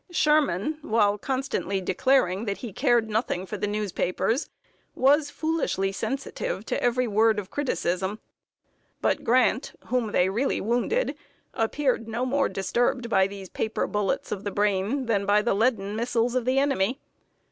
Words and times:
Sherman, 0.09 0.79
while 0.81 1.19
constantly 1.19 1.79
declaring 1.79 2.45
that 2.45 2.57
he 2.57 2.73
cared 2.73 3.07
nothing 3.07 3.45
for 3.45 3.55
the 3.55 3.67
newspapers, 3.67 4.49
was 4.95 5.29
foolishly 5.29 5.91
sensitive 5.91 6.65
to 6.65 6.81
every 6.83 7.07
word 7.07 7.37
of 7.37 7.51
criticism. 7.51 8.17
But 8.99 9.23
Grant, 9.23 9.73
whom 9.89 10.11
they 10.11 10.27
really 10.27 10.59
wounded, 10.59 11.13
appeared 11.53 12.07
no 12.07 12.25
more 12.25 12.49
disturbed 12.49 13.11
by 13.11 13.27
these 13.27 13.49
paper 13.49 13.85
bullets 13.85 14.31
of 14.31 14.43
the 14.43 14.49
brain 14.49 15.05
than 15.05 15.27
by 15.27 15.43
the 15.43 15.53
leaden 15.53 15.95
missiles 15.95 16.33
of 16.33 16.45
the 16.45 16.57
enemy. 16.57 16.99